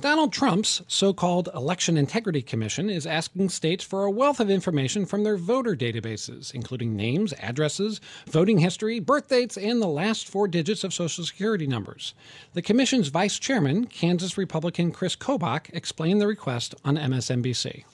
Donald 0.00 0.32
Trump's 0.32 0.80
so 0.88 1.12
called 1.12 1.50
Election 1.54 1.98
Integrity 1.98 2.40
Commission 2.40 2.88
is 2.88 3.06
asking 3.06 3.50
states 3.50 3.84
for 3.84 4.04
a 4.04 4.10
wealth 4.10 4.40
of 4.40 4.48
information 4.48 5.04
from 5.04 5.24
their 5.24 5.36
voter 5.36 5.76
databases, 5.76 6.54
including 6.54 6.96
names, 6.96 7.34
addresses, 7.38 8.00
voting 8.26 8.58
history, 8.58 8.98
birth 8.98 9.28
dates, 9.28 9.58
and 9.58 9.82
the 9.82 9.86
last 9.86 10.26
four 10.26 10.48
digits 10.48 10.84
of 10.84 10.94
Social 10.94 11.24
Security 11.24 11.66
numbers. 11.66 12.14
The 12.54 12.62
Commission's 12.62 13.08
vice 13.08 13.38
chairman, 13.38 13.86
Kansas 13.88 14.38
Republican 14.38 14.90
Chris 14.90 15.16
Kobach, 15.16 15.68
explained 15.74 16.20
the 16.20 16.26
request 16.26 16.74
on 16.82 16.96
MSNBC. 16.96 17.84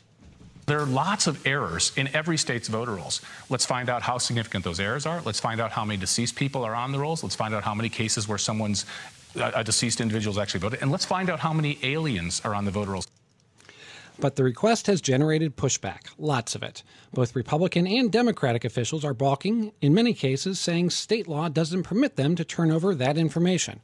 There 0.66 0.80
are 0.80 0.86
lots 0.86 1.28
of 1.28 1.46
errors 1.46 1.92
in 1.96 2.08
every 2.12 2.36
state's 2.36 2.66
voter 2.66 2.96
rolls. 2.96 3.20
Let's 3.48 3.64
find 3.64 3.88
out 3.88 4.02
how 4.02 4.18
significant 4.18 4.64
those 4.64 4.80
errors 4.80 5.06
are. 5.06 5.22
Let's 5.24 5.38
find 5.38 5.60
out 5.60 5.70
how 5.70 5.84
many 5.84 5.96
deceased 5.96 6.34
people 6.34 6.64
are 6.64 6.74
on 6.74 6.90
the 6.90 6.98
rolls. 6.98 7.22
Let's 7.22 7.36
find 7.36 7.54
out 7.54 7.62
how 7.62 7.72
many 7.72 7.88
cases 7.88 8.26
where 8.26 8.36
someone's 8.36 8.84
Uh, 9.36 9.52
a 9.54 9.64
deceased 9.64 10.00
individual's 10.00 10.38
actually 10.38 10.60
voted. 10.60 10.80
And 10.82 10.90
let's 10.90 11.04
find 11.04 11.28
out 11.28 11.40
how 11.40 11.52
many 11.52 11.78
aliens 11.82 12.40
are 12.44 12.54
on 12.54 12.64
the 12.64 12.70
voter 12.70 12.92
rolls. 12.92 13.06
But 14.18 14.36
the 14.36 14.44
request 14.44 14.86
has 14.86 15.02
generated 15.02 15.56
pushback, 15.56 16.08
lots 16.16 16.54
of 16.54 16.62
it. 16.62 16.82
Both 17.12 17.36
Republican 17.36 17.86
and 17.86 18.10
Democratic 18.10 18.64
officials 18.64 19.04
are 19.04 19.12
balking, 19.12 19.72
in 19.82 19.92
many 19.92 20.14
cases, 20.14 20.58
saying 20.58 20.90
state 20.90 21.28
law 21.28 21.50
doesn't 21.50 21.82
permit 21.82 22.16
them 22.16 22.34
to 22.36 22.44
turn 22.44 22.70
over 22.70 22.94
that 22.94 23.18
information. 23.18 23.80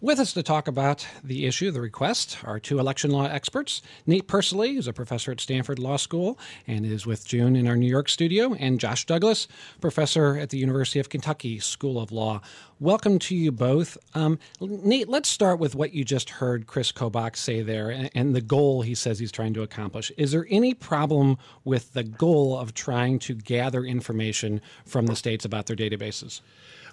With 0.00 0.20
us 0.20 0.34
to 0.34 0.42
talk 0.42 0.68
about 0.68 1.06
the 1.24 1.46
issue, 1.46 1.70
the 1.70 1.80
request, 1.80 2.36
are 2.44 2.60
two 2.60 2.78
election 2.78 3.10
law 3.10 3.24
experts. 3.24 3.80
Nate 4.06 4.28
Persily 4.28 4.74
who's 4.74 4.86
a 4.86 4.92
professor 4.92 5.32
at 5.32 5.40
Stanford 5.40 5.78
Law 5.78 5.96
School 5.96 6.38
and 6.66 6.84
is 6.84 7.06
with 7.06 7.26
June 7.26 7.56
in 7.56 7.66
our 7.66 7.74
New 7.74 7.88
York 7.88 8.10
studio, 8.10 8.54
and 8.54 8.78
Josh 8.78 9.06
Douglas, 9.06 9.48
professor 9.80 10.36
at 10.36 10.50
the 10.50 10.58
University 10.58 11.00
of 11.00 11.08
Kentucky 11.08 11.58
School 11.58 11.98
of 11.98 12.12
Law. 12.12 12.42
Welcome 12.84 13.18
to 13.20 13.34
you 13.34 13.50
both. 13.50 13.96
Um, 14.12 14.38
Nate, 14.60 15.08
let's 15.08 15.30
start 15.30 15.58
with 15.58 15.74
what 15.74 15.94
you 15.94 16.04
just 16.04 16.28
heard 16.28 16.66
Chris 16.66 16.92
Kobach 16.92 17.34
say 17.34 17.62
there 17.62 17.88
and, 17.88 18.10
and 18.14 18.36
the 18.36 18.42
goal 18.42 18.82
he 18.82 18.94
says 18.94 19.18
he's 19.18 19.32
trying 19.32 19.54
to 19.54 19.62
accomplish. 19.62 20.12
Is 20.18 20.32
there 20.32 20.46
any 20.50 20.74
problem 20.74 21.38
with 21.64 21.94
the 21.94 22.04
goal 22.04 22.58
of 22.58 22.74
trying 22.74 23.20
to 23.20 23.34
gather 23.34 23.84
information 23.84 24.60
from 24.84 25.06
the 25.06 25.16
states 25.16 25.46
about 25.46 25.64
their 25.64 25.76
databases? 25.76 26.42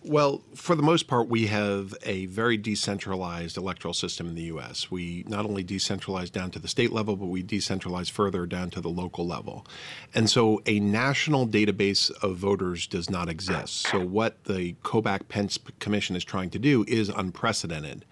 Well, 0.04 0.42
for 0.56 0.76
the 0.76 0.82
most 0.82 1.08
part, 1.08 1.28
we 1.28 1.46
have 1.48 1.94
a 2.02 2.26
very 2.26 2.58
decentralized 2.58 3.56
electoral 3.56 3.94
system 3.94 4.28
in 4.28 4.34
the 4.34 4.44
U.S. 4.44 4.90
We 4.90 5.24
not 5.28 5.46
only 5.46 5.64
decentralize 5.64 6.32
down 6.32 6.50
to 6.52 6.60
the 6.60 6.68
state 6.68 6.92
level, 6.92 7.16
but 7.16 7.28
we 7.28 7.44
decentralize 7.44 8.10
further 8.10 8.48
down 8.48 8.72
to 8.72 8.82
the 8.82 8.90
local 8.90 9.28
level. 9.28 9.68
And 10.16 10.28
so 10.28 10.60
a 10.66 10.80
national 10.80 11.48
database 11.48 12.10
of 12.24 12.38
voters 12.38 12.88
does 12.88 13.12
not 13.12 13.30
exist. 13.30 13.76
So 13.90 14.00
what 14.00 14.44
the 14.46 14.74
Kobach 14.84 15.28
Pence 15.28 15.60
Commission 15.82 16.16
is 16.16 16.24
trying 16.24 16.50
to 16.52 16.60
do 16.60 16.86
is 16.88 17.10
unprecedented. 17.10 18.06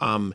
Um, 0.00 0.34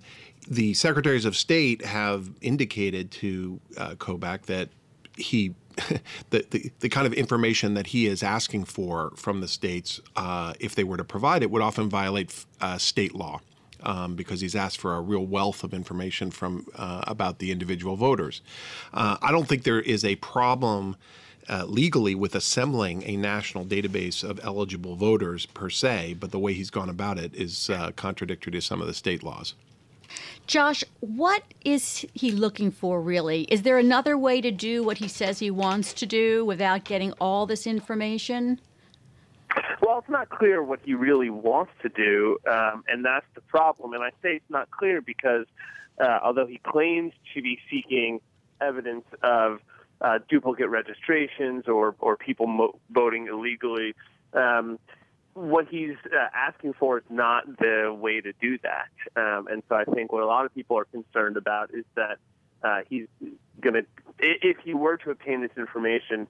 the 0.49 0.73
secretaries 0.73 1.25
of 1.25 1.37
state 1.37 1.85
have 1.85 2.29
indicated 2.41 3.11
to 3.11 3.59
uh, 3.77 3.91
Kobach 3.91 4.43
that 4.43 4.69
he 5.15 5.53
the, 6.29 6.45
the, 6.49 6.71
the 6.79 6.89
kind 6.89 7.07
of 7.07 7.13
information 7.13 7.73
that 7.73 7.87
he 7.87 8.05
is 8.05 8.23
asking 8.23 8.65
for 8.65 9.13
from 9.15 9.41
the 9.41 9.47
states, 9.47 10.01
uh, 10.15 10.53
if 10.59 10.75
they 10.75 10.83
were 10.83 10.97
to 10.97 11.03
provide 11.03 11.43
it, 11.43 11.51
would 11.51 11.61
often 11.61 11.89
violate 11.89 12.45
uh, 12.61 12.77
state 12.77 13.15
law. 13.15 13.39
Um, 13.81 14.15
because 14.15 14.41
he's 14.41 14.57
asked 14.57 14.77
for 14.77 14.93
a 14.95 14.99
real 14.99 15.25
wealth 15.25 15.63
of 15.63 15.73
information 15.73 16.31
from 16.31 16.65
uh, 16.75 17.05
about 17.07 17.39
the 17.39 17.49
individual 17.49 17.95
voters. 17.95 18.41
Uh, 18.93 19.15
I 19.21 19.31
don't 19.31 19.47
think 19.47 19.63
there 19.63 19.79
is 19.79 20.03
a 20.03 20.17
problem 20.17 20.97
uh, 21.49 21.65
legally 21.65 22.15
with 22.15 22.35
assembling 22.35 23.03
a 23.03 23.17
national 23.17 23.65
database 23.65 24.23
of 24.23 24.39
eligible 24.43 24.95
voters 24.95 25.45
per 25.47 25.69
se, 25.69 26.15
but 26.19 26.31
the 26.31 26.39
way 26.39 26.53
he's 26.53 26.69
gone 26.69 26.89
about 26.89 27.17
it 27.17 27.33
is 27.33 27.69
uh, 27.69 27.91
contradictory 27.95 28.51
to 28.51 28.61
some 28.61 28.81
of 28.81 28.87
the 28.87 28.93
state 28.93 29.23
laws. 29.23 29.55
Josh, 30.47 30.83
what 30.99 31.43
is 31.63 32.05
he 32.13 32.31
looking 32.31 32.71
for 32.71 33.01
really? 33.01 33.43
Is 33.43 33.61
there 33.61 33.77
another 33.77 34.17
way 34.17 34.41
to 34.41 34.51
do 34.51 34.83
what 34.83 34.97
he 34.97 35.07
says 35.07 35.39
he 35.39 35.51
wants 35.51 35.93
to 35.93 36.05
do 36.05 36.43
without 36.43 36.83
getting 36.83 37.13
all 37.21 37.45
this 37.45 37.67
information? 37.67 38.59
Well, 39.81 39.99
it's 39.99 40.09
not 40.09 40.29
clear 40.29 40.63
what 40.63 40.79
he 40.83 40.93
really 40.93 41.29
wants 41.29 41.71
to 41.81 41.89
do, 41.89 42.37
um, 42.49 42.83
and 42.87 43.03
that's 43.03 43.25
the 43.35 43.41
problem. 43.41 43.93
And 43.93 44.03
I 44.03 44.09
say 44.21 44.35
it's 44.35 44.49
not 44.49 44.69
clear 44.71 45.01
because 45.01 45.45
uh, 45.99 46.19
although 46.23 46.47
he 46.47 46.59
claims 46.59 47.13
to 47.33 47.41
be 47.41 47.59
seeking 47.69 48.21
evidence 48.61 49.05
of 49.21 49.59
uh, 50.01 50.19
duplicate 50.29 50.69
registrations 50.69 51.67
or, 51.67 51.95
or 51.99 52.17
people 52.17 52.47
mo- 52.47 52.79
voting 52.89 53.27
illegally, 53.27 53.95
um, 54.33 54.79
what 55.33 55.67
he's 55.69 55.95
uh, 56.05 56.27
asking 56.33 56.73
for 56.73 56.97
is 56.97 57.03
not 57.09 57.45
the 57.57 57.95
way 57.97 58.19
to 58.19 58.33
do 58.41 58.57
that. 58.59 58.89
Um, 59.15 59.47
and 59.47 59.63
so 59.69 59.75
I 59.75 59.85
think 59.85 60.11
what 60.11 60.23
a 60.23 60.25
lot 60.25 60.45
of 60.45 60.53
people 60.53 60.77
are 60.77 60.85
concerned 60.85 61.37
about 61.37 61.73
is 61.73 61.85
that 61.95 62.17
uh, 62.63 62.81
he's 62.89 63.07
going 63.61 63.75
to, 63.75 63.85
if 64.19 64.57
he 64.63 64.73
were 64.73 64.97
to 64.97 65.11
obtain 65.11 65.41
this 65.41 65.51
information, 65.57 66.27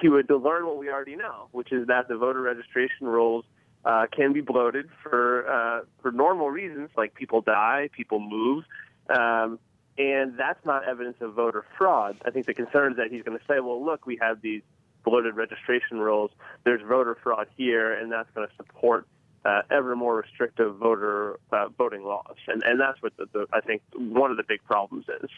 he 0.00 0.08
would 0.08 0.28
learn 0.30 0.66
what 0.66 0.78
we 0.78 0.90
already 0.90 1.16
know, 1.16 1.48
which 1.52 1.72
is 1.72 1.86
that 1.86 2.08
the 2.08 2.16
voter 2.16 2.40
registration 2.40 3.06
rolls 3.06 3.44
uh, 3.84 4.06
can 4.14 4.32
be 4.32 4.40
bloated 4.40 4.88
for 5.02 5.50
uh, 5.50 5.80
for 6.02 6.12
normal 6.12 6.50
reasons, 6.50 6.90
like 6.96 7.14
people 7.14 7.40
die, 7.40 7.88
people 7.96 8.20
move, 8.20 8.64
um, 9.08 9.58
and 9.98 10.38
that's 10.38 10.64
not 10.64 10.86
evidence 10.88 11.16
of 11.20 11.34
voter 11.34 11.64
fraud. 11.76 12.16
I 12.24 12.30
think 12.30 12.46
the 12.46 12.54
concern 12.54 12.92
is 12.92 12.98
that 12.98 13.10
he's 13.10 13.22
going 13.22 13.38
to 13.38 13.44
say, 13.46 13.60
"Well, 13.60 13.84
look, 13.84 14.06
we 14.06 14.18
have 14.20 14.40
these 14.40 14.62
bloated 15.04 15.36
registration 15.36 15.98
rolls. 15.98 16.30
There's 16.64 16.82
voter 16.82 17.16
fraud 17.22 17.48
here, 17.56 17.92
and 17.92 18.10
that's 18.12 18.30
going 18.34 18.46
to 18.46 18.54
support 18.56 19.06
uh, 19.44 19.62
ever 19.70 19.96
more 19.96 20.16
restrictive 20.16 20.76
voter 20.76 21.38
uh, 21.52 21.68
voting 21.76 22.04
laws, 22.04 22.36
and 22.46 22.62
and 22.64 22.80
that's 22.80 23.00
what 23.02 23.16
the, 23.16 23.26
the, 23.32 23.46
I 23.52 23.60
think 23.60 23.82
one 23.94 24.30
of 24.30 24.36
the 24.36 24.44
big 24.46 24.62
problems 24.64 25.06
is. 25.22 25.30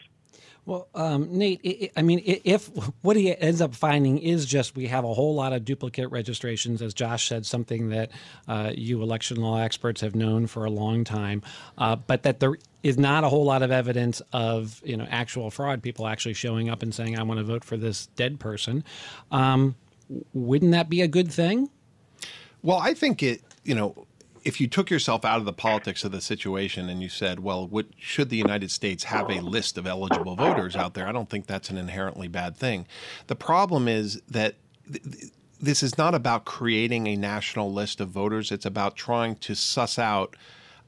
Well, 0.65 0.87
um, 0.95 1.37
Nate, 1.37 1.59
it, 1.63 1.91
I 1.97 2.01
mean, 2.03 2.21
if 2.25 2.67
what 3.01 3.15
he 3.15 3.37
ends 3.37 3.61
up 3.61 3.75
finding 3.75 4.17
is 4.17 4.45
just 4.45 4.75
we 4.75 4.87
have 4.87 5.03
a 5.03 5.13
whole 5.13 5.35
lot 5.35 5.51
of 5.51 5.65
duplicate 5.65 6.09
registrations, 6.09 6.81
as 6.81 6.93
Josh 6.93 7.27
said, 7.27 7.45
something 7.45 7.89
that 7.89 8.11
uh, 8.47 8.71
you 8.73 9.01
election 9.01 9.37
law 9.41 9.59
experts 9.59 10.01
have 10.01 10.15
known 10.15 10.47
for 10.47 10.65
a 10.65 10.69
long 10.69 11.03
time, 11.03 11.41
uh, 11.77 11.95
but 11.95 12.23
that 12.23 12.39
there 12.39 12.55
is 12.81 12.97
not 12.97 13.23
a 13.23 13.29
whole 13.29 13.45
lot 13.45 13.61
of 13.61 13.71
evidence 13.71 14.21
of 14.31 14.81
you 14.85 14.97
know 14.97 15.07
actual 15.09 15.49
fraud, 15.49 15.81
people 15.81 16.07
actually 16.07 16.33
showing 16.33 16.69
up 16.69 16.81
and 16.81 16.93
saying, 16.93 17.17
"I 17.17 17.23
want 17.23 17.39
to 17.39 17.43
vote 17.43 17.63
for 17.63 17.77
this 17.77 18.07
dead 18.15 18.39
person." 18.39 18.83
Um, 19.31 19.75
wouldn't 20.33 20.71
that 20.71 20.89
be 20.89 21.01
a 21.01 21.07
good 21.07 21.31
thing? 21.31 21.69
Well, 22.61 22.77
I 22.77 22.93
think 22.93 23.21
it. 23.21 23.41
You 23.63 23.75
know, 23.75 24.07
if 24.43 24.59
you 24.59 24.67
took 24.67 24.89
yourself 24.89 25.23
out 25.23 25.39
of 25.39 25.45
the 25.45 25.53
politics 25.53 26.03
of 26.03 26.11
the 26.11 26.21
situation 26.21 26.89
and 26.89 27.01
you 27.01 27.09
said, 27.09 27.39
well, 27.39 27.67
what, 27.67 27.85
should 27.97 28.29
the 28.29 28.37
United 28.37 28.71
States 28.71 29.05
have 29.05 29.29
a 29.29 29.39
list 29.39 29.77
of 29.77 29.87
eligible 29.87 30.35
voters 30.35 30.75
out 30.75 30.93
there? 30.93 31.07
I 31.07 31.11
don't 31.11 31.29
think 31.29 31.47
that's 31.47 31.69
an 31.69 31.77
inherently 31.77 32.27
bad 32.27 32.57
thing. 32.57 32.87
The 33.27 33.35
problem 33.35 33.87
is 33.87 34.21
that. 34.29 34.55
Th- 34.91 35.31
this 35.61 35.81
is 35.81 35.97
not 35.97 36.13
about 36.13 36.43
creating 36.43 37.07
a 37.07 37.15
national 37.15 37.71
list 37.71 38.01
of 38.01 38.09
voters. 38.09 38.51
It's 38.51 38.65
about 38.65 38.97
trying 38.97 39.37
to 39.37 39.55
suss 39.55 39.97
out 39.97 40.35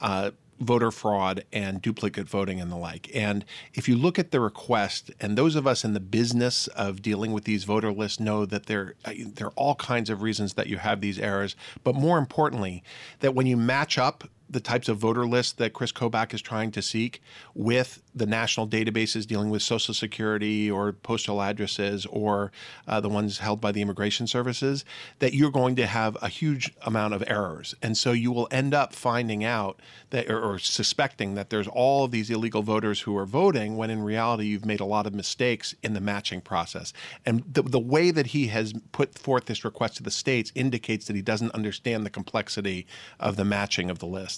uh, 0.02 0.32
voter 0.60 0.92
fraud 0.92 1.44
and 1.52 1.82
duplicate 1.82 2.28
voting 2.28 2.62
and 2.62 2.72
the 2.72 2.78
like. 2.78 3.10
And 3.14 3.46
if 3.74 3.90
you 3.90 3.98
look 3.98 4.18
at 4.18 4.32
the 4.32 4.40
request, 4.40 5.12
and 5.20 5.38
those 5.38 5.56
of 5.56 5.68
us 5.68 5.84
in 5.84 5.94
the 5.94 6.00
business 6.00 6.68
of 6.68 7.02
dealing 7.02 7.34
with 7.34 7.44
these 7.44 7.64
voter 7.66 7.92
lists 7.92 8.20
know 8.20 8.46
that 8.46 8.68
there, 8.68 8.96
uh, 9.04 9.14
there 9.34 9.48
are 9.48 9.54
all 9.56 9.76
kinds 9.76 10.10
of 10.10 10.22
reasons 10.22 10.54
that 10.54 10.68
you 10.68 10.78
have 10.78 11.02
these 11.02 11.20
errors, 11.20 11.56
but 11.84 11.96
more 11.96 12.18
importantly, 12.18 12.84
that 13.20 13.36
when 13.36 13.48
you 13.48 13.58
match 13.58 13.98
up 13.98 14.24
the 14.50 14.60
types 14.60 14.88
of 14.88 14.98
voter 14.98 15.26
lists 15.26 15.54
that 15.54 15.74
Chris 15.74 15.92
Kobach 15.92 16.34
is 16.34 16.42
trying 16.42 16.72
to 16.72 16.82
seek 16.82 17.22
with 17.54 18.02
the 18.14 18.26
national 18.26 18.68
databases 18.68 19.26
dealing 19.26 19.50
with 19.50 19.62
Social 19.62 19.94
Security 19.94 20.70
or 20.70 20.94
postal 20.94 21.42
addresses 21.42 22.06
or 22.06 22.52
uh, 22.88 23.00
the 23.00 23.10
ones 23.10 23.40
held 23.40 23.60
by 23.60 23.72
the 23.72 23.82
immigration 23.82 24.28
services, 24.28 24.86
that 25.20 25.34
you're 25.34 25.52
going 25.52 25.76
to 25.76 25.86
have 25.86 26.18
a 26.22 26.30
huge 26.30 26.74
amount 26.84 27.14
of 27.14 27.24
errors. 27.28 27.76
And 27.82 27.98
so 27.98 28.12
you 28.12 28.32
will 28.32 28.48
end 28.52 28.74
up 28.74 28.94
finding 28.94 29.44
out 29.44 29.82
that 30.12 30.30
or, 30.30 30.40
or 30.40 30.60
suspecting 30.60 31.36
that 31.36 31.50
there's 31.50 31.68
all 31.68 32.06
of 32.06 32.12
these 32.12 32.30
illegal 32.30 32.62
voters 32.62 33.02
who 33.02 33.18
are 33.18 33.26
voting 33.26 33.78
when 33.78 33.90
in 33.90 34.04
reality 34.04 34.46
you've 34.46 34.66
made 34.66 34.80
a 34.80 34.86
lot 34.86 35.08
of 35.08 35.14
mistakes 35.14 35.76
in 35.84 35.94
the 35.94 36.02
matching 36.02 36.42
process. 36.42 36.94
And 37.26 37.44
the, 37.52 37.64
the 37.64 37.80
way 37.80 38.12
that 38.12 38.28
he 38.28 38.48
has 38.48 38.74
put 38.92 39.18
forth 39.18 39.46
this 39.46 39.66
request 39.66 39.98
to 39.98 40.04
the 40.04 40.12
states 40.12 40.52
indicates 40.56 41.08
that 41.08 41.16
he 41.16 41.22
doesn't 41.22 41.52
understand 41.52 42.06
the 42.06 42.10
complexity 42.10 42.86
of 43.20 43.36
the 43.36 43.46
matching 43.46 43.90
of 43.90 44.00
the 44.00 44.06
lists. 44.06 44.35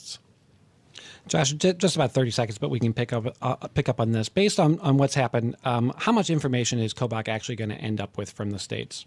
Josh, 1.27 1.53
just 1.53 1.95
about 1.95 2.11
30 2.11 2.31
seconds, 2.31 2.57
but 2.57 2.69
we 2.69 2.79
can 2.79 2.93
pick 2.93 3.13
up 3.13 3.35
uh, 3.41 3.55
pick 3.67 3.89
up 3.89 3.99
on 3.99 4.11
this. 4.11 4.29
Based 4.29 4.59
on, 4.59 4.79
on 4.79 4.97
what's 4.97 5.15
happened, 5.15 5.55
um, 5.63 5.93
how 5.97 6.11
much 6.11 6.29
information 6.29 6.79
is 6.79 6.93
Kobach 6.93 7.27
actually 7.27 7.55
going 7.55 7.69
to 7.69 7.75
end 7.75 8.01
up 8.01 8.17
with 8.17 8.31
from 8.31 8.51
the 8.51 8.59
states? 8.59 9.05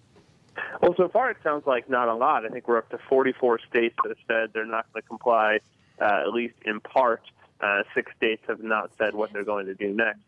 Well, 0.82 0.94
so 0.96 1.08
far 1.08 1.30
it 1.30 1.36
sounds 1.42 1.66
like 1.66 1.88
not 1.88 2.08
a 2.08 2.14
lot. 2.14 2.44
I 2.44 2.48
think 2.48 2.66
we're 2.68 2.78
up 2.78 2.88
to 2.90 2.98
44 3.08 3.60
states 3.68 3.94
that 4.02 4.08
have 4.08 4.26
said 4.26 4.50
they're 4.52 4.64
not 4.64 4.90
going 4.92 5.02
to 5.02 5.08
comply, 5.08 5.60
uh, 6.00 6.22
at 6.26 6.32
least 6.32 6.54
in 6.64 6.80
part. 6.80 7.22
Uh, 7.60 7.82
six 7.94 8.10
states 8.16 8.42
have 8.48 8.62
not 8.62 8.90
said 8.96 9.14
what 9.14 9.32
they're 9.32 9.44
going 9.44 9.66
to 9.66 9.74
do 9.74 9.92
next. 9.92 10.20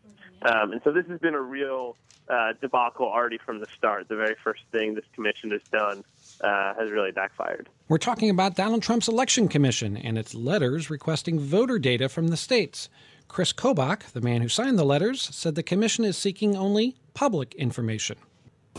Um, 0.43 0.71
and 0.71 0.81
so 0.83 0.91
this 0.91 1.07
has 1.07 1.19
been 1.19 1.33
a 1.33 1.41
real 1.41 1.95
uh, 2.29 2.53
debacle 2.61 3.07
already 3.07 3.39
from 3.39 3.59
the 3.59 3.67
start. 3.75 4.07
The 4.07 4.15
very 4.15 4.35
first 4.43 4.61
thing 4.71 4.93
this 4.93 5.05
commission 5.13 5.51
has 5.51 5.61
done 5.71 6.03
uh, 6.41 6.73
has 6.75 6.91
really 6.91 7.11
backfired. 7.11 7.69
We're 7.89 7.97
talking 7.97 8.29
about 8.29 8.55
Donald 8.55 8.81
Trump's 8.81 9.07
election 9.07 9.47
commission 9.47 9.97
and 9.97 10.17
its 10.17 10.33
letters 10.33 10.89
requesting 10.89 11.39
voter 11.39 11.79
data 11.79 12.09
from 12.09 12.29
the 12.29 12.37
states. 12.37 12.89
Chris 13.27 13.51
Kobach, 13.53 14.11
the 14.11 14.21
man 14.21 14.41
who 14.41 14.49
signed 14.49 14.77
the 14.77 14.83
letters, 14.83 15.21
said 15.21 15.55
the 15.55 15.63
commission 15.63 16.03
is 16.05 16.17
seeking 16.17 16.55
only 16.55 16.95
public 17.13 17.53
information. 17.55 18.17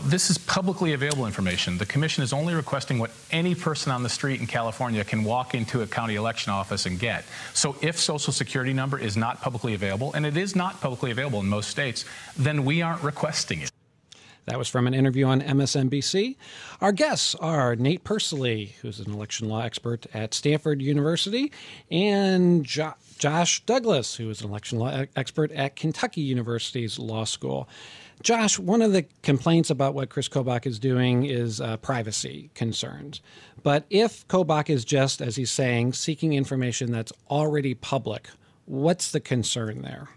This 0.03 0.29
is 0.29 0.37
publicly 0.37 0.93
available 0.93 1.25
information. 1.25 1.77
The 1.77 1.85
commission 1.85 2.21
is 2.21 2.33
only 2.33 2.53
requesting 2.53 2.99
what 2.99 3.11
any 3.31 3.55
person 3.55 3.91
on 3.91 4.03
the 4.03 4.09
street 4.09 4.39
in 4.41 4.45
California 4.45 5.03
can 5.03 5.23
walk 5.23 5.55
into 5.55 5.81
a 5.81 5.87
county 5.87 6.15
election 6.15 6.51
office 6.51 6.85
and 6.85 6.99
get. 6.99 7.23
So 7.53 7.75
if 7.81 7.97
social 7.97 8.33
security 8.33 8.73
number 8.73 8.99
is 8.99 9.15
not 9.15 9.41
publicly 9.41 9.73
available, 9.73 10.13
and 10.13 10.25
it 10.25 10.37
is 10.37 10.55
not 10.55 10.79
publicly 10.81 11.11
available 11.11 11.39
in 11.39 11.47
most 11.47 11.69
states, 11.69 12.05
then 12.37 12.65
we 12.65 12.81
aren't 12.81 13.03
requesting 13.03 13.61
it. 13.61 13.71
That 14.45 14.59
was 14.59 14.67
from 14.67 14.85
an 14.85 14.93
interview 14.93 15.25
on 15.25 15.41
MSNBC. 15.41 16.35
Our 16.79 16.91
guests 16.91 17.33
are 17.35 17.75
Nate 17.75 18.03
Persily, 18.03 18.75
who's 18.81 18.99
an 18.99 19.11
election 19.11 19.49
law 19.49 19.61
expert 19.61 20.05
at 20.13 20.35
Stanford 20.35 20.83
University, 20.83 21.51
and 21.89 22.63
jo- 22.63 22.93
Josh 23.17 23.65
Douglas, 23.65 24.15
who 24.15 24.29
is 24.29 24.41
an 24.41 24.49
election 24.49 24.77
law 24.77 25.05
expert 25.15 25.51
at 25.51 25.75
Kentucky 25.75 26.21
University's 26.21 26.99
law 26.99 27.23
school. 27.23 27.67
Josh, 28.21 28.59
one 28.59 28.81
of 28.81 28.93
the 28.93 29.05
complaints 29.23 29.69
about 29.69 29.93
what 29.95 30.09
Chris 30.09 30.29
Kobach 30.29 30.65
is 30.65 30.79
doing 30.79 31.25
is 31.25 31.59
uh, 31.59 31.77
privacy 31.77 32.49
concerns. 32.53 33.21
But 33.63 33.85
if 33.89 34.27
Kobach 34.27 34.69
is 34.69 34.85
just, 34.85 35.21
as 35.21 35.35
he's 35.35 35.51
saying, 35.51 35.93
seeking 35.93 36.33
information 36.33 36.91
that's 36.91 37.11
already 37.29 37.73
public, 37.73 38.29
what's 38.65 39.11
the 39.11 39.19
concern 39.19 39.81
there? 39.81 40.09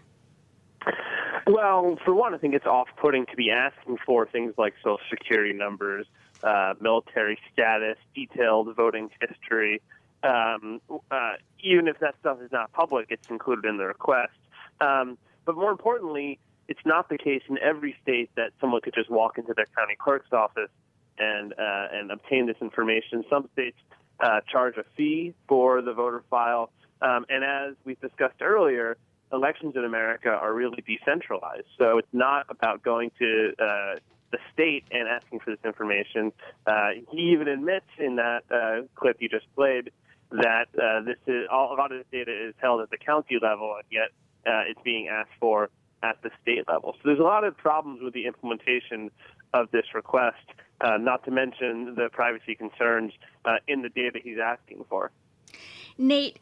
Well, 1.49 1.97
for 2.05 2.13
one, 2.13 2.35
I 2.35 2.37
think 2.37 2.53
it's 2.53 2.67
off-putting 2.67 3.25
to 3.25 3.35
be 3.35 3.49
asking 3.49 3.97
for 4.05 4.27
things 4.27 4.53
like 4.59 4.75
social 4.83 4.99
security 5.09 5.51
numbers, 5.51 6.05
uh, 6.43 6.75
military 6.79 7.39
status, 7.51 7.97
detailed 8.13 8.75
voting 8.75 9.09
history. 9.19 9.81
Um, 10.21 10.79
uh, 11.09 11.33
even 11.63 11.87
if 11.87 11.97
that 12.01 12.13
stuff 12.19 12.37
is 12.43 12.51
not 12.51 12.71
public, 12.71 13.07
it's 13.09 13.31
included 13.31 13.67
in 13.67 13.77
the 13.77 13.85
request. 13.85 14.37
Um, 14.79 15.17
but 15.45 15.55
more 15.55 15.71
importantly, 15.71 16.37
it's 16.67 16.85
not 16.85 17.09
the 17.09 17.17
case 17.17 17.41
in 17.49 17.57
every 17.57 17.95
state 18.03 18.29
that 18.35 18.51
someone 18.61 18.81
could 18.81 18.93
just 18.93 19.09
walk 19.09 19.39
into 19.39 19.55
their 19.55 19.65
county 19.75 19.95
clerk's 19.97 20.31
office 20.31 20.69
and 21.17 21.53
uh, 21.53 21.87
and 21.91 22.11
obtain 22.11 22.45
this 22.45 22.57
information. 22.61 23.23
Some 23.27 23.49
states 23.53 23.77
uh, 24.19 24.41
charge 24.51 24.77
a 24.77 24.83
fee 24.95 25.33
for 25.47 25.81
the 25.81 25.93
voter 25.93 26.23
file, 26.29 26.69
um, 27.01 27.25
and 27.27 27.43
as 27.43 27.73
we've 27.85 27.99
discussed 27.99 28.39
earlier, 28.39 28.97
elections 29.31 29.75
in 29.75 29.85
America 29.85 30.29
are 30.29 30.53
really 30.53 30.83
decentralized. 30.85 31.67
So 31.77 31.97
it's 31.97 32.13
not 32.13 32.45
about 32.49 32.83
going 32.83 33.11
to 33.19 33.53
uh, 33.59 33.95
the 34.31 34.37
state 34.53 34.85
and 34.91 35.07
asking 35.07 35.39
for 35.39 35.51
this 35.51 35.59
information. 35.65 36.31
Uh, 36.65 36.89
he 37.11 37.31
even 37.31 37.47
admits 37.47 37.87
in 37.97 38.15
that 38.17 38.43
uh, 38.51 38.87
clip 38.95 39.17
you 39.19 39.29
just 39.29 39.45
played 39.55 39.91
that 40.31 40.67
uh, 40.81 41.01
this 41.01 41.17
is 41.25 41.47
all, 41.51 41.73
a 41.73 41.75
lot 41.75 41.91
of 41.91 41.99
this 41.99 42.07
data 42.11 42.31
is 42.31 42.53
held 42.61 42.81
at 42.81 42.89
the 42.91 42.97
county 42.97 43.37
level, 43.41 43.75
and 43.75 43.85
yet 43.91 44.09
uh, 44.45 44.69
it's 44.69 44.79
being 44.83 45.07
asked 45.07 45.31
for 45.39 45.69
at 46.03 46.21
the 46.21 46.29
state 46.41 46.67
level. 46.67 46.93
So 46.93 46.99
there's 47.05 47.19
a 47.19 47.23
lot 47.23 47.43
of 47.43 47.57
problems 47.57 48.01
with 48.01 48.13
the 48.13 48.25
implementation 48.25 49.09
of 49.53 49.71
this 49.71 49.85
request, 49.95 50.37
uh, 50.81 50.97
not 50.97 51.25
to 51.25 51.31
mention 51.31 51.95
the 51.95 52.09
privacy 52.11 52.55
concerns 52.55 53.11
in 53.67 53.81
the 53.81 53.89
data 53.89 54.19
he's 54.23 54.37
asking 54.37 54.85
for. 54.87 55.11
Nate, 55.97 56.37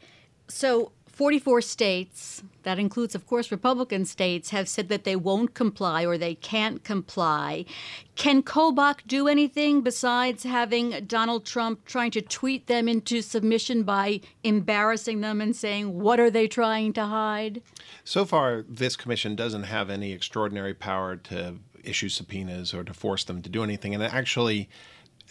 so 0.47 0.91
44 1.17 1.61
states, 1.61 2.43
that 2.61 2.77
includes, 2.77 3.15
of 3.15 3.25
course, 3.25 3.49
Republican 3.49 4.05
states, 4.05 4.51
have 4.51 4.69
said 4.69 4.87
that 4.89 5.03
they 5.03 5.15
won't 5.15 5.55
comply 5.55 6.05
or 6.05 6.15
they 6.15 6.35
can't 6.35 6.83
comply. 6.83 7.65
Can 8.13 8.43
Kobach 8.43 8.99
do 9.07 9.27
anything 9.27 9.81
besides 9.81 10.43
having 10.43 10.91
Donald 11.07 11.43
Trump 11.43 11.85
trying 11.85 12.11
to 12.11 12.21
tweet 12.21 12.67
them 12.67 12.87
into 12.87 13.23
submission 13.23 13.81
by 13.81 14.21
embarrassing 14.43 15.21
them 15.21 15.41
and 15.41 15.55
saying, 15.55 15.99
what 15.99 16.19
are 16.19 16.29
they 16.29 16.47
trying 16.47 16.93
to 16.93 17.05
hide? 17.05 17.63
So 18.03 18.23
far, 18.23 18.63
this 18.69 18.95
commission 18.95 19.35
doesn't 19.35 19.63
have 19.63 19.89
any 19.89 20.11
extraordinary 20.11 20.75
power 20.75 21.15
to 21.15 21.55
issue 21.83 22.09
subpoenas 22.09 22.75
or 22.75 22.83
to 22.83 22.93
force 22.93 23.23
them 23.23 23.41
to 23.41 23.49
do 23.49 23.63
anything. 23.63 23.95
And 23.95 24.03
actually, 24.03 24.69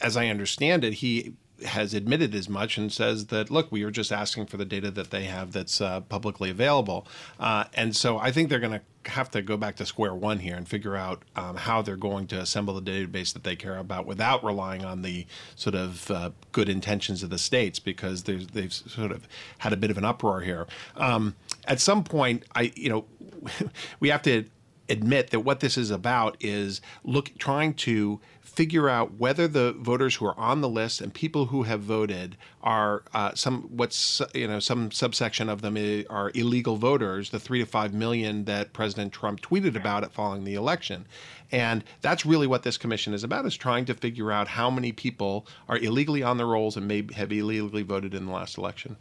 as 0.00 0.16
I 0.16 0.26
understand 0.26 0.82
it, 0.82 0.94
he 0.94 1.34
has 1.64 1.94
admitted 1.94 2.34
as 2.34 2.48
much 2.48 2.76
and 2.76 2.92
says 2.92 3.26
that 3.26 3.50
look, 3.50 3.70
we 3.72 3.82
are 3.82 3.90
just 3.90 4.12
asking 4.12 4.46
for 4.46 4.56
the 4.56 4.64
data 4.64 4.90
that 4.90 5.10
they 5.10 5.24
have 5.24 5.52
that's 5.52 5.80
uh, 5.80 6.00
publicly 6.02 6.50
available. 6.50 7.06
Uh, 7.40 7.64
and 7.74 7.96
so 7.96 8.18
I 8.18 8.30
think 8.30 8.50
they're 8.50 8.60
going 8.60 8.78
to 8.78 9.10
have 9.10 9.30
to 9.30 9.42
go 9.42 9.56
back 9.56 9.76
to 9.76 9.86
square 9.86 10.14
one 10.14 10.38
here 10.40 10.56
and 10.56 10.68
figure 10.68 10.96
out 10.96 11.22
um, 11.36 11.56
how 11.56 11.82
they're 11.82 11.96
going 11.96 12.26
to 12.26 12.40
assemble 12.40 12.78
the 12.78 12.90
database 12.90 13.32
that 13.32 13.44
they 13.44 13.56
care 13.56 13.78
about 13.78 14.06
without 14.06 14.44
relying 14.44 14.84
on 14.84 15.02
the 15.02 15.26
sort 15.54 15.74
of 15.74 16.10
uh, 16.10 16.30
good 16.52 16.68
intentions 16.68 17.22
of 17.22 17.30
the 17.30 17.38
states 17.38 17.78
because 17.78 18.24
they've 18.24 18.72
sort 18.72 19.12
of 19.12 19.28
had 19.58 19.72
a 19.72 19.76
bit 19.76 19.90
of 19.90 19.98
an 19.98 20.04
uproar 20.04 20.40
here. 20.40 20.66
Um, 20.96 21.36
at 21.66 21.80
some 21.80 22.04
point, 22.04 22.44
I 22.54 22.72
you 22.74 22.88
know 22.88 23.04
we 24.00 24.08
have 24.08 24.22
to 24.22 24.44
admit 24.88 25.30
that 25.30 25.40
what 25.40 25.60
this 25.60 25.76
is 25.76 25.90
about 25.90 26.36
is 26.40 26.80
look 27.04 27.32
trying 27.38 27.74
to 27.74 28.20
figure 28.56 28.88
out 28.88 29.18
whether 29.18 29.46
the 29.46 29.72
voters 29.72 30.14
who 30.14 30.24
are 30.24 30.38
on 30.38 30.62
the 30.62 30.68
list 30.68 31.02
and 31.02 31.12
people 31.12 31.46
who 31.46 31.64
have 31.64 31.80
voted 31.80 32.36
are 32.62 33.02
uh, 33.12 33.34
some 33.34 33.62
what's 33.64 34.22
you 34.34 34.48
know 34.48 34.58
some 34.58 34.90
subsection 34.90 35.50
of 35.50 35.60
them 35.60 35.76
are 36.08 36.30
illegal 36.34 36.76
voters, 36.76 37.30
the 37.30 37.38
three 37.38 37.58
to 37.58 37.66
five 37.66 37.92
million 37.92 38.44
that 38.46 38.72
President 38.72 39.12
Trump 39.12 39.42
tweeted 39.42 39.76
about 39.76 40.04
it 40.04 40.12
following 40.12 40.44
the 40.44 40.54
election, 40.54 41.06
and 41.52 41.84
that's 42.00 42.24
really 42.24 42.46
what 42.46 42.62
this 42.62 42.78
commission 42.78 43.12
is 43.12 43.22
about: 43.22 43.44
is 43.44 43.56
trying 43.56 43.84
to 43.84 43.94
figure 43.94 44.32
out 44.32 44.48
how 44.48 44.70
many 44.70 44.90
people 44.90 45.46
are 45.68 45.78
illegally 45.78 46.22
on 46.22 46.38
the 46.38 46.46
rolls 46.46 46.78
and 46.78 46.88
may 46.88 47.06
have 47.14 47.30
illegally 47.30 47.82
voted 47.82 48.14
in 48.14 48.24
the 48.24 48.32
last 48.32 48.56
election. 48.56 48.96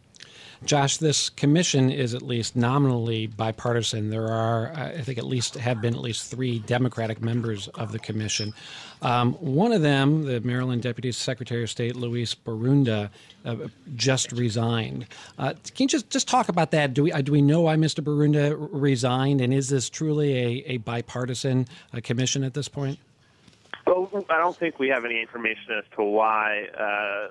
Josh, 0.63 0.97
this 0.97 1.29
commission 1.29 1.91
is 1.91 2.13
at 2.13 2.21
least 2.21 2.55
nominally 2.55 3.27
bipartisan. 3.27 4.09
There 4.09 4.27
are, 4.27 4.71
I 4.73 5.01
think, 5.01 5.17
at 5.17 5.25
least 5.25 5.55
have 5.55 5.81
been 5.81 5.93
at 5.93 6.01
least 6.01 6.31
three 6.31 6.59
Democratic 6.59 7.21
members 7.21 7.67
of 7.69 7.91
the 7.91 7.99
commission. 7.99 8.53
Um, 9.01 9.33
one 9.33 9.71
of 9.71 9.81
them, 9.81 10.23
the 10.23 10.39
Maryland 10.41 10.81
Deputy 10.81 11.11
Secretary 11.11 11.63
of 11.63 11.69
State 11.69 11.95
Luis 11.95 12.33
Borunda, 12.33 13.09
uh, 13.43 13.55
just 13.95 14.31
resigned. 14.31 15.05
Uh, 15.37 15.53
can 15.75 15.83
you 15.83 15.87
just, 15.87 16.09
just 16.09 16.27
talk 16.27 16.49
about 16.49 16.71
that? 16.71 16.93
Do 16.93 17.03
we 17.03 17.11
uh, 17.11 17.21
do 17.21 17.31
we 17.31 17.41
know 17.41 17.61
why 17.61 17.75
Mr. 17.75 18.03
Borunda 18.03 18.55
resigned, 18.71 19.41
and 19.41 19.53
is 19.53 19.69
this 19.69 19.89
truly 19.89 20.37
a, 20.37 20.63
a 20.65 20.77
bipartisan 20.77 21.67
uh, 21.93 21.99
commission 22.03 22.43
at 22.43 22.53
this 22.53 22.67
point? 22.67 22.97
Well, 23.85 24.25
I 24.29 24.37
don't 24.37 24.57
think 24.57 24.79
we 24.79 24.87
have 24.89 25.05
any 25.05 25.21
information 25.21 25.73
as 25.77 25.83
to 25.95 26.03
why 26.03 26.65
uh, 26.73 27.27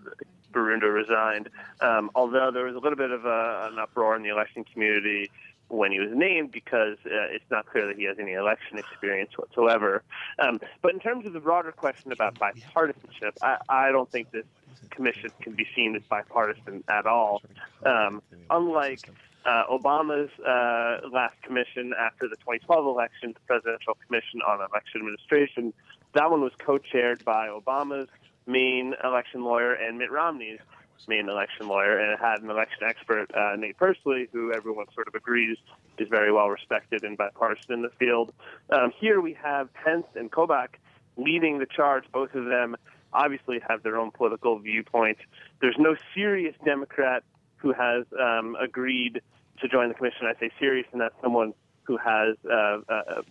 Borunda 0.54 0.92
resigned. 0.92 1.48
Um, 1.80 2.10
although 2.14 2.50
there 2.52 2.64
was 2.64 2.74
a 2.74 2.78
little 2.78 2.96
bit 2.96 3.10
of 3.10 3.24
a, 3.24 3.68
an 3.70 3.78
uproar 3.78 4.16
in 4.16 4.22
the 4.22 4.30
election 4.30 4.64
community 4.64 5.30
when 5.68 5.92
he 5.92 5.98
was 5.98 6.10
named 6.12 6.52
because 6.52 6.96
uh, 7.06 7.28
it's 7.30 7.44
not 7.50 7.66
clear 7.66 7.86
that 7.86 7.96
he 7.96 8.04
has 8.04 8.18
any 8.18 8.32
election 8.32 8.78
experience 8.78 9.30
whatsoever. 9.36 10.02
Um, 10.38 10.60
but 10.82 10.94
in 10.94 11.00
terms 11.00 11.26
of 11.26 11.32
the 11.32 11.40
broader 11.40 11.72
question 11.72 12.12
about 12.12 12.34
bipartisanship, 12.38 13.32
I, 13.42 13.56
I 13.68 13.90
don't 13.90 14.10
think 14.10 14.30
this 14.30 14.44
commission 14.90 15.30
can 15.40 15.54
be 15.54 15.66
seen 15.74 15.96
as 15.96 16.02
bipartisan 16.02 16.84
at 16.88 17.06
all. 17.06 17.42
Um, 17.84 18.22
unlike 18.50 19.08
uh, 19.44 19.64
Obama's 19.70 20.30
uh, 20.40 21.08
last 21.10 21.40
commission 21.42 21.92
after 21.98 22.28
the 22.28 22.36
2012 22.36 22.86
election, 22.86 23.34
the 23.34 23.40
Presidential 23.46 23.96
Commission 24.06 24.40
on 24.46 24.60
Election 24.60 25.00
Administration, 25.00 25.72
that 26.14 26.30
one 26.30 26.40
was 26.40 26.52
co-chaired 26.58 27.24
by 27.24 27.48
Obama's 27.48 28.08
main 28.46 28.94
election 29.02 29.44
lawyer 29.44 29.72
and 29.72 29.98
Mitt 29.98 30.10
Romney's. 30.10 30.60
main 31.08 31.28
election 31.28 31.68
lawyer, 31.68 31.98
and 31.98 32.12
it 32.12 32.18
had 32.18 32.40
an 32.40 32.48
election 32.48 32.84
expert, 32.86 33.30
uh, 33.34 33.56
Nate 33.56 33.76
Persily, 33.76 34.28
who 34.32 34.52
everyone 34.54 34.86
sort 34.94 35.06
of 35.06 35.14
agrees 35.14 35.58
is 35.98 36.08
very 36.08 36.32
well 36.32 36.48
respected 36.48 37.04
and 37.04 37.18
bipartisan 37.18 37.74
in 37.74 37.82
the 37.82 37.90
field. 37.98 38.32
Um, 38.70 38.90
here 38.98 39.20
we 39.20 39.34
have 39.34 39.72
Pence 39.74 40.06
and 40.14 40.30
Kobach 40.30 40.76
leading 41.16 41.58
the 41.58 41.66
charge. 41.66 42.04
Both 42.12 42.34
of 42.34 42.46
them 42.46 42.76
obviously 43.12 43.60
have 43.68 43.82
their 43.82 43.98
own 43.98 44.10
political 44.12 44.58
viewpoints. 44.58 45.20
There's 45.60 45.76
no 45.78 45.94
serious 46.14 46.54
Democrat 46.64 47.22
who 47.56 47.72
has 47.72 48.04
um, 48.18 48.56
agreed 48.60 49.20
to 49.60 49.68
join 49.68 49.88
the 49.88 49.94
commission. 49.94 50.26
I 50.26 50.38
say 50.40 50.50
serious, 50.58 50.86
and 50.92 51.00
that's 51.00 51.14
someone 51.22 51.54
who 51.82 51.98
has 51.98 52.36
uh, 52.50 52.78
a 52.88 53.22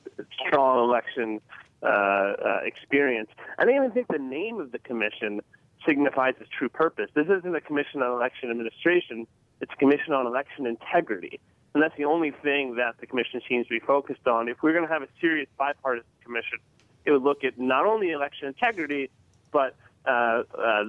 strong 0.47 0.87
election 0.87 1.41
experience. 2.63 3.29
I 3.57 3.65
don't 3.65 3.75
even 3.75 3.91
think 3.91 4.07
the 4.07 4.19
name 4.19 4.59
of 4.59 4.71
the 4.71 4.79
commission 4.79 5.41
signifies 5.85 6.35
its 6.39 6.49
true 6.57 6.69
purpose. 6.69 7.09
This 7.13 7.27
isn't 7.27 7.55
a 7.55 7.61
commission 7.61 8.01
on 8.01 8.11
election 8.11 8.49
administration; 8.49 9.27
it's 9.61 9.73
a 9.73 9.75
commission 9.75 10.13
on 10.13 10.25
election 10.25 10.65
integrity, 10.65 11.39
and 11.73 11.83
that's 11.83 11.95
the 11.97 12.05
only 12.05 12.31
thing 12.31 12.75
that 12.75 12.95
the 12.99 13.05
commission 13.05 13.41
seems 13.47 13.67
to 13.67 13.73
be 13.73 13.79
focused 13.79 14.27
on. 14.27 14.47
If 14.47 14.61
we're 14.61 14.73
going 14.73 14.87
to 14.87 14.93
have 14.93 15.03
a 15.03 15.09
serious 15.19 15.49
bipartisan 15.57 16.07
commission, 16.23 16.59
it 17.05 17.11
would 17.11 17.23
look 17.23 17.43
at 17.43 17.59
not 17.59 17.85
only 17.85 18.11
election 18.11 18.47
integrity, 18.47 19.09
but 19.51 19.75
uh, 20.05 20.09
uh, 20.09 20.43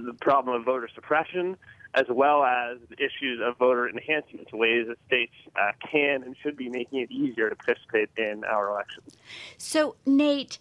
the 0.07 0.17
problem 0.21 0.57
of 0.57 0.65
voter 0.65 0.89
suppression, 0.93 1.57
as 1.95 2.07
well 2.09 2.43
as 2.45 2.79
issues 2.99 3.41
of 3.43 3.57
voter 3.59 3.89
enhancement, 3.89 4.53
ways 4.53 4.89
that 4.89 4.97
states 5.07 5.35
uh, 5.57 5.71
can 5.89 6.23
and 6.25 6.37
should 6.43 6.57
be 6.57 6.69
making 6.69 7.01
it 7.01 7.11
easier 7.11 7.49
to 7.49 7.57
participate 7.57 8.11
in 8.17 8.43
our 8.45 8.69
elections. 8.69 9.17
So, 9.57 9.95
Nate, 10.05 10.59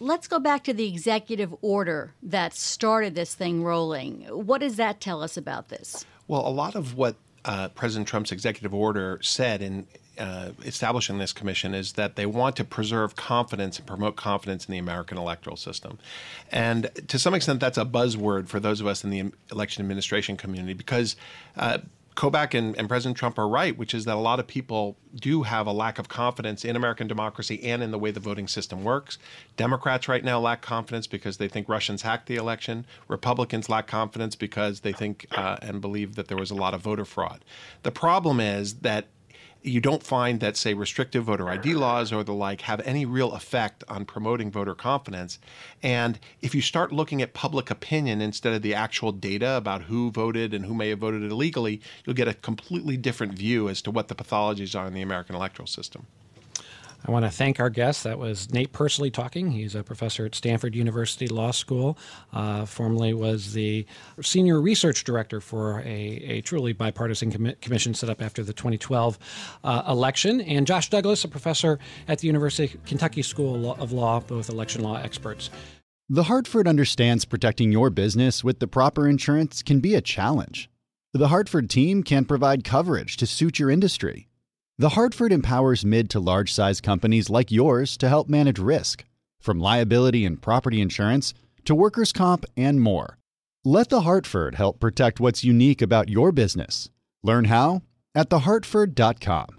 let's 0.00 0.28
go 0.28 0.38
back 0.38 0.64
to 0.64 0.74
the 0.74 0.88
executive 0.88 1.54
order 1.62 2.14
that 2.22 2.54
started 2.54 3.14
this 3.14 3.34
thing 3.34 3.62
rolling. 3.62 4.22
What 4.30 4.60
does 4.60 4.76
that 4.76 5.00
tell 5.00 5.22
us 5.22 5.36
about 5.36 5.68
this? 5.68 6.04
Well, 6.28 6.46
a 6.46 6.50
lot 6.50 6.74
of 6.74 6.96
what 6.96 7.16
uh, 7.44 7.68
President 7.68 8.08
Trump's 8.08 8.32
executive 8.32 8.72
order 8.72 9.18
said 9.22 9.62
in 9.62 9.86
uh, 10.18 10.50
establishing 10.64 11.18
this 11.18 11.32
commission 11.32 11.74
is 11.74 11.94
that 11.94 12.16
they 12.16 12.26
want 12.26 12.54
to 12.56 12.64
preserve 12.64 13.16
confidence 13.16 13.78
and 13.78 13.86
promote 13.86 14.14
confidence 14.16 14.66
in 14.66 14.72
the 14.72 14.78
American 14.78 15.16
electoral 15.16 15.56
system. 15.56 15.98
And 16.50 16.90
to 17.08 17.18
some 17.18 17.34
extent, 17.34 17.60
that's 17.60 17.78
a 17.78 17.84
buzzword 17.84 18.48
for 18.48 18.60
those 18.60 18.80
of 18.80 18.86
us 18.86 19.04
in 19.04 19.10
the 19.10 19.32
election 19.50 19.82
administration 19.82 20.36
community 20.36 20.74
because. 20.74 21.16
Uh, 21.56 21.78
Kobach 22.14 22.52
and, 22.52 22.76
and, 22.76 22.88
President 22.88 23.16
Trump 23.16 23.38
are 23.38 23.48
right, 23.48 23.76
which 23.76 23.94
is 23.94 24.04
that 24.04 24.14
a 24.14 24.20
lot 24.20 24.38
of 24.38 24.46
people 24.46 24.96
do 25.14 25.44
have 25.44 25.66
a 25.66 25.72
lack 25.72 25.98
of 25.98 26.08
confidence 26.08 26.64
in 26.64 26.76
American 26.76 27.06
democracy 27.06 27.62
and 27.64 27.82
in 27.82 27.90
the 27.90 27.98
way 27.98 28.10
the 28.10 28.20
voting 28.20 28.46
system 28.46 28.84
works. 28.84 29.18
Democrats 29.56 30.08
right 30.08 30.22
now 30.22 30.38
lack 30.38 30.60
confidence 30.60 31.06
because 31.06 31.38
they 31.38 31.48
think 31.48 31.68
Russians 31.68 32.02
hacked 32.02 32.26
the 32.26 32.36
election. 32.36 32.86
Republicans 33.08 33.68
lack 33.68 33.86
confidence 33.86 34.36
because 34.36 34.80
they 34.80 34.92
think 34.92 35.26
uh, 35.32 35.56
and 35.62 35.80
believe 35.80 36.16
that 36.16 36.28
there 36.28 36.36
was 36.36 36.50
a 36.50 36.54
lot 36.54 36.74
of 36.74 36.82
voter 36.82 37.04
fraud. 37.04 37.44
The 37.82 37.92
problem 37.92 38.40
is 38.40 38.74
that 38.80 39.06
you 39.62 39.80
don't 39.80 40.02
find 40.02 40.40
that, 40.40 40.56
say, 40.56 40.74
restrictive 40.74 41.24
voter 41.24 41.48
ID 41.48 41.74
laws 41.74 42.12
or 42.12 42.24
the 42.24 42.34
like 42.34 42.62
have 42.62 42.80
any 42.80 43.06
real 43.06 43.32
effect 43.32 43.84
on 43.88 44.04
promoting 44.04 44.50
voter 44.50 44.74
confidence. 44.74 45.38
And 45.82 46.18
if 46.40 46.54
you 46.54 46.62
start 46.62 46.92
looking 46.92 47.22
at 47.22 47.34
public 47.34 47.70
opinion 47.70 48.20
instead 48.20 48.54
of 48.54 48.62
the 48.62 48.74
actual 48.74 49.12
data 49.12 49.56
about 49.56 49.82
who 49.82 50.10
voted 50.10 50.52
and 50.52 50.66
who 50.66 50.74
may 50.74 50.88
have 50.88 50.98
voted 50.98 51.22
illegally, 51.22 51.80
you'll 52.04 52.16
get 52.16 52.28
a 52.28 52.34
completely 52.34 52.96
different 52.96 53.34
view 53.34 53.68
as 53.68 53.82
to 53.82 53.90
what 53.90 54.08
the 54.08 54.14
pathologies 54.14 54.78
are 54.78 54.86
in 54.86 54.94
the 54.94 55.02
American 55.02 55.36
electoral 55.36 55.66
system. 55.66 56.06
I 57.04 57.10
want 57.10 57.24
to 57.24 57.30
thank 57.30 57.58
our 57.58 57.70
guest. 57.70 58.04
That 58.04 58.18
was 58.18 58.52
Nate 58.52 58.72
Persily 58.72 59.10
talking. 59.10 59.50
He's 59.50 59.74
a 59.74 59.82
professor 59.82 60.24
at 60.24 60.34
Stanford 60.34 60.74
University 60.74 61.26
Law 61.26 61.50
School. 61.50 61.98
Uh, 62.32 62.64
formerly 62.64 63.12
was 63.12 63.52
the 63.54 63.86
senior 64.20 64.60
research 64.60 65.02
director 65.04 65.40
for 65.40 65.80
a, 65.80 65.86
a 65.86 66.40
truly 66.42 66.72
bipartisan 66.72 67.32
com- 67.32 67.54
commission 67.60 67.94
set 67.94 68.08
up 68.08 68.22
after 68.22 68.44
the 68.44 68.52
2012 68.52 69.18
uh, 69.64 69.82
election. 69.88 70.40
And 70.40 70.66
Josh 70.66 70.90
Douglas, 70.90 71.24
a 71.24 71.28
professor 71.28 71.78
at 72.06 72.20
the 72.20 72.28
University 72.28 72.76
of 72.76 72.84
Kentucky 72.84 73.22
School 73.22 73.72
of 73.72 73.92
Law, 73.92 74.20
both 74.20 74.48
election 74.48 74.82
law 74.82 74.96
experts. 74.96 75.50
The 76.08 76.24
Hartford 76.24 76.68
understands 76.68 77.24
protecting 77.24 77.72
your 77.72 77.90
business 77.90 78.44
with 78.44 78.60
the 78.60 78.68
proper 78.68 79.08
insurance 79.08 79.62
can 79.62 79.80
be 79.80 79.94
a 79.94 80.00
challenge. 80.00 80.68
The 81.14 81.28
Hartford 81.28 81.68
team 81.68 82.02
can 82.02 82.24
provide 82.24 82.64
coverage 82.64 83.16
to 83.18 83.26
suit 83.26 83.58
your 83.58 83.70
industry 83.70 84.28
the 84.78 84.90
Hartford 84.90 85.32
empowers 85.32 85.84
mid 85.84 86.08
to 86.10 86.20
large 86.20 86.52
size 86.52 86.80
companies 86.80 87.28
like 87.28 87.52
yours 87.52 87.96
to 87.98 88.08
help 88.08 88.28
manage 88.28 88.58
risk, 88.58 89.04
from 89.40 89.60
liability 89.60 90.24
and 90.24 90.40
property 90.40 90.80
insurance 90.80 91.34
to 91.64 91.74
workers' 91.74 92.12
comp 92.12 92.46
and 92.56 92.80
more. 92.80 93.18
Let 93.64 93.90
The 93.90 94.00
Hartford 94.00 94.56
help 94.56 94.80
protect 94.80 95.20
what's 95.20 95.44
unique 95.44 95.82
about 95.82 96.08
your 96.08 96.32
business. 96.32 96.90
Learn 97.22 97.44
how 97.44 97.82
at 98.14 98.30
thehartford.com. 98.30 99.58